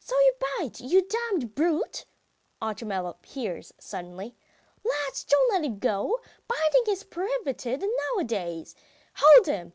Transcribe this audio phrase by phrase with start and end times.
[0.00, 2.04] "So you bite, you damned brute?"
[2.60, 4.34] Otchumyelov hears suddenly.
[4.82, 6.20] "Lads, don't let him go!
[6.48, 7.84] Biting is prohibited
[8.16, 8.74] nowadays!
[9.20, 9.72] Hold him!